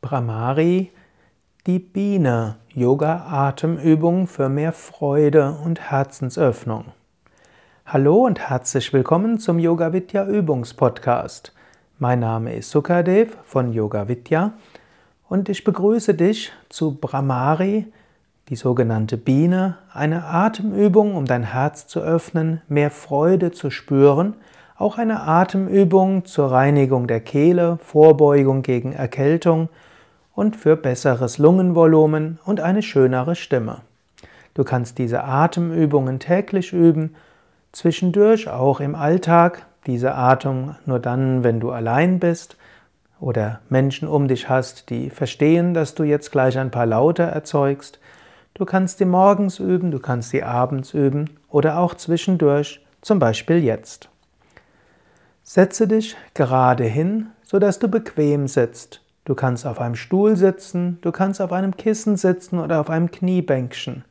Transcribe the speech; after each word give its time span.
Brahmari, 0.00 0.92
die 1.66 1.80
Biene, 1.80 2.56
Yoga-Atemübung 2.72 4.28
für 4.28 4.48
mehr 4.48 4.72
Freude 4.72 5.58
und 5.64 5.90
Herzensöffnung. 5.90 6.86
Hallo 7.84 8.24
und 8.24 8.38
herzlich 8.38 8.92
willkommen 8.92 9.38
zum 9.38 9.58
Yoga 9.58 9.92
Vidya 9.92 10.26
Übungspodcast. 10.26 11.52
Mein 11.98 12.20
Name 12.20 12.54
ist 12.54 12.70
Sukadev 12.70 13.36
von 13.44 13.72
Yoga 13.72 14.06
Vidya 14.06 14.52
und 15.28 15.48
ich 15.48 15.64
begrüße 15.64 16.14
dich 16.14 16.52
zu 16.68 16.94
Brahmari, 17.00 17.86
die 18.48 18.56
sogenannte 18.56 19.16
Biene, 19.16 19.78
eine 19.92 20.24
Atemübung, 20.24 21.16
um 21.16 21.24
dein 21.24 21.42
Herz 21.42 21.88
zu 21.88 22.00
öffnen, 22.00 22.62
mehr 22.68 22.92
Freude 22.92 23.50
zu 23.50 23.70
spüren, 23.70 24.34
auch 24.78 24.98
eine 24.98 25.22
Atemübung 25.22 26.24
zur 26.26 26.50
Reinigung 26.50 27.06
der 27.06 27.20
Kehle, 27.20 27.78
Vorbeugung 27.82 28.62
gegen 28.62 28.92
Erkältung 28.92 29.68
und 30.34 30.54
für 30.54 30.76
besseres 30.76 31.38
Lungenvolumen 31.38 32.38
und 32.44 32.60
eine 32.60 32.82
schönere 32.82 33.34
Stimme. 33.34 33.78
Du 34.54 34.64
kannst 34.64 34.98
diese 34.98 35.24
Atemübungen 35.24 36.18
täglich 36.18 36.72
üben, 36.72 37.14
zwischendurch 37.72 38.48
auch 38.48 38.80
im 38.80 38.94
Alltag, 38.94 39.66
diese 39.86 40.14
Atem 40.14 40.76
nur 40.84 40.98
dann, 40.98 41.42
wenn 41.44 41.60
du 41.60 41.70
allein 41.70 42.18
bist 42.18 42.56
oder 43.18 43.60
Menschen 43.68 44.08
um 44.08 44.28
dich 44.28 44.48
hast, 44.48 44.90
die 44.90 45.10
verstehen, 45.10 45.72
dass 45.72 45.94
du 45.94 46.02
jetzt 46.02 46.32
gleich 46.32 46.58
ein 46.58 46.70
paar 46.70 46.86
Laute 46.86 47.22
erzeugst. 47.22 47.98
Du 48.54 48.64
kannst 48.64 48.98
sie 48.98 49.04
morgens 49.04 49.58
üben, 49.58 49.90
du 49.90 50.00
kannst 50.00 50.30
sie 50.30 50.42
abends 50.42 50.92
üben 50.92 51.30
oder 51.48 51.78
auch 51.78 51.94
zwischendurch, 51.94 52.84
zum 53.00 53.18
Beispiel 53.18 53.62
jetzt. 53.62 54.10
Setze 55.48 55.86
dich 55.86 56.16
gerade 56.34 56.82
hin, 56.82 57.28
sodass 57.44 57.78
du 57.78 57.86
bequem 57.86 58.48
sitzt. 58.48 59.00
Du 59.24 59.36
kannst 59.36 59.64
auf 59.64 59.80
einem 59.80 59.94
Stuhl 59.94 60.34
sitzen, 60.34 60.98
du 61.02 61.12
kannst 61.12 61.40
auf 61.40 61.52
einem 61.52 61.76
Kissen 61.76 62.16
sitzen 62.16 62.58
oder 62.58 62.80
auf 62.80 62.90
einem 62.90 63.12
Kniebänkchen. 63.12 64.04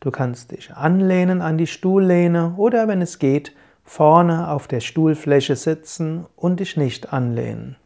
Du 0.00 0.10
kannst 0.10 0.50
dich 0.50 0.70
anlehnen 0.76 1.40
an 1.40 1.56
die 1.56 1.66
Stuhllehne 1.66 2.56
oder, 2.58 2.88
wenn 2.88 3.00
es 3.00 3.18
geht, 3.18 3.54
vorne 3.84 4.50
auf 4.50 4.68
der 4.68 4.80
Stuhlfläche 4.80 5.56
sitzen 5.56 6.26
und 6.36 6.60
dich 6.60 6.76
nicht 6.76 7.10
anlehnen. 7.10 7.76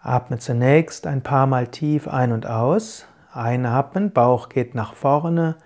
Atme 0.00 0.38
zunächst 0.38 1.06
ein 1.06 1.20
paar 1.22 1.46
Mal 1.46 1.66
tief 1.66 2.08
ein 2.08 2.32
und 2.32 2.46
aus. 2.46 3.04
Einatmen, 3.30 4.10
Bauch 4.12 4.48
geht 4.48 4.74
nach 4.74 4.94
vorne. 4.94 5.56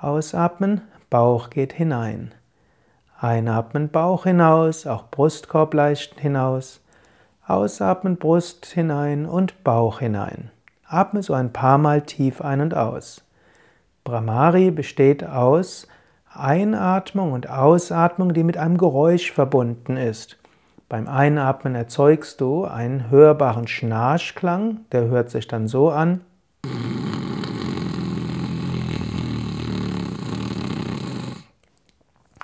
Ausatmen, 0.00 0.80
Bauch 1.08 1.50
geht 1.50 1.72
hinein. 1.72 2.34
Einatmen, 3.20 3.88
Bauch 3.88 4.24
hinaus, 4.24 4.86
auch 4.86 5.10
Brustkorb 5.10 5.74
leicht 5.74 6.20
hinaus. 6.20 6.80
Ausatmen, 7.46 8.16
Brust 8.16 8.66
hinein 8.66 9.26
und 9.26 9.64
Bauch 9.64 9.98
hinein. 9.98 10.50
Atme 10.86 11.22
so 11.22 11.34
ein 11.34 11.52
paar 11.52 11.78
Mal 11.78 12.02
tief 12.02 12.40
ein 12.40 12.60
und 12.60 12.74
aus. 12.74 13.24
Brahmari 14.04 14.70
besteht 14.70 15.24
aus 15.24 15.88
Einatmung 16.32 17.32
und 17.32 17.50
Ausatmung, 17.50 18.34
die 18.34 18.44
mit 18.44 18.56
einem 18.56 18.78
Geräusch 18.78 19.32
verbunden 19.32 19.96
ist. 19.96 20.38
Beim 20.88 21.08
Einatmen 21.08 21.74
erzeugst 21.74 22.40
du 22.40 22.64
einen 22.64 23.10
hörbaren 23.10 23.66
Schnarchklang, 23.66 24.86
der 24.92 25.06
hört 25.06 25.30
sich 25.30 25.48
dann 25.48 25.66
so 25.66 25.90
an. 25.90 26.20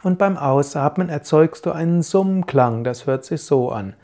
Und 0.04 0.18
beim 0.18 0.36
Ausatmen 0.36 1.08
erzeugst 1.08 1.64
du 1.64 1.72
einen 1.72 2.02
Summklang, 2.02 2.84
das 2.84 3.06
hört 3.06 3.24
sich 3.24 3.42
so 3.42 3.72
an. 3.72 3.94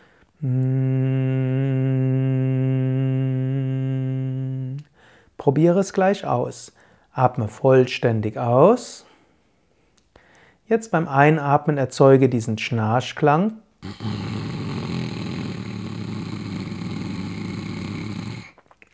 Probiere 5.36 5.80
es 5.80 5.92
gleich 5.92 6.26
aus. 6.26 6.72
Atme 7.12 7.48
vollständig 7.48 8.38
aus. 8.38 9.04
Jetzt 10.66 10.90
beim 10.90 11.06
Einatmen 11.06 11.76
erzeuge 11.76 12.30
diesen 12.30 12.56
Schnarchklang. 12.56 13.58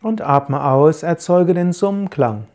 Und 0.01 0.21
atme 0.21 0.61
aus, 0.61 1.03
erzeuge 1.03 1.53
den 1.53 1.71
Summklang. 1.71 2.47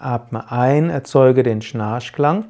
Atme 0.00 0.50
ein, 0.50 0.88
erzeuge 0.88 1.42
den 1.42 1.60
Schnarchklang. 1.60 2.46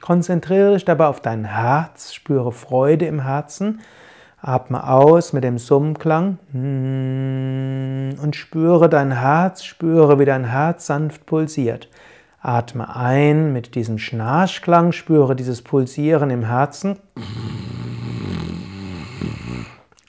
Konzentriere 0.00 0.74
dich 0.74 0.84
dabei 0.84 1.06
auf 1.06 1.20
dein 1.20 1.44
Herz, 1.44 2.12
spüre 2.12 2.52
Freude 2.52 3.06
im 3.06 3.20
Herzen. 3.20 3.80
Atme 4.40 4.88
aus 4.88 5.32
mit 5.32 5.42
dem 5.42 5.58
Summklang 5.58 6.38
und 6.52 8.32
spüre 8.34 8.88
dein 8.88 9.12
Herz, 9.12 9.64
spüre, 9.64 10.18
wie 10.18 10.26
dein 10.26 10.44
Herz 10.44 10.86
sanft 10.86 11.26
pulsiert. 11.26 11.88
Atme 12.40 12.94
ein 12.94 13.52
mit 13.54 13.74
diesem 13.74 13.98
Schnarchklang, 13.98 14.92
spüre 14.92 15.34
dieses 15.34 15.62
Pulsieren 15.62 16.28
im 16.28 16.44
Herzen. 16.44 16.98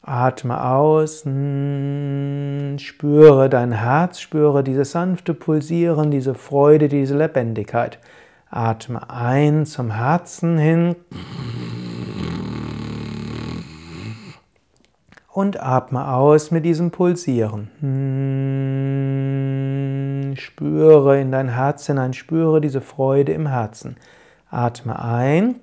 Atme 0.08 0.64
aus, 0.64 1.22
spüre 1.22 2.78
dein 3.50 3.72
Herz, 3.72 4.20
spüre 4.20 4.64
dieses 4.64 4.92
sanfte 4.92 5.34
Pulsieren, 5.34 6.12
diese 6.12 6.36
Freude, 6.36 6.90
diese 6.90 7.18
Lebendigkeit. 7.18 7.98
Atme 8.52 9.10
ein 9.10 9.66
zum 9.66 9.90
Herzen 9.90 10.60
hin. 10.60 10.96
Und 15.32 15.60
atme 15.60 16.08
aus 16.08 16.52
mit 16.52 16.66
diesem 16.66 16.92
Pulsieren. 16.92 17.72
Spüre 20.38 21.20
in 21.20 21.32
dein 21.32 21.50
Herz 21.50 21.88
hinein, 21.88 22.14
spüre 22.14 22.62
diese 22.62 22.82
Freude 22.82 23.34
im 23.34 23.48
Herzen. 23.48 23.96
Atme 24.52 25.02
ein. 25.02 25.56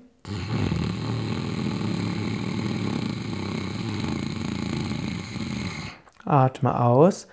Atme 6.33 6.79
aus. 6.79 7.27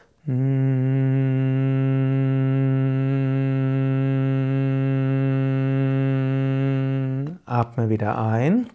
Atme 7.47 7.89
wieder 7.89 8.19
ein. 8.19 8.69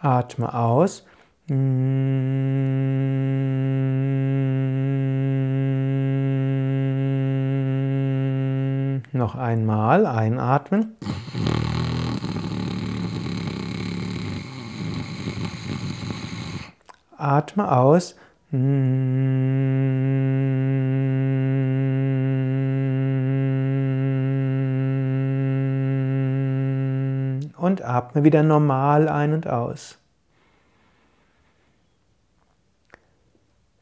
Atme 0.00 0.52
aus. 0.52 1.06
Noch 9.12 9.36
einmal 9.36 10.04
einatmen. 10.04 10.96
Atme 17.18 17.70
aus. 17.70 18.16
und 27.68 27.84
atme 27.84 28.24
wieder 28.24 28.42
normal 28.42 29.08
ein 29.08 29.34
und 29.34 29.46
aus. 29.46 29.98